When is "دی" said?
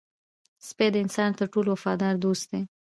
2.51-2.61